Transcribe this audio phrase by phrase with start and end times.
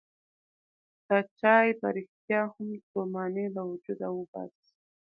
[1.07, 4.67] دا چای په رښتیا هم ستوماني له وجوده وباسي.